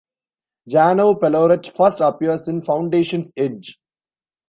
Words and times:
Janov 0.67 1.19
Pelorat 1.19 1.67
first 1.77 2.01
appears 2.01 2.47
in 2.47 2.63
"Foundation's 2.63 3.31
Edge". 3.37 3.77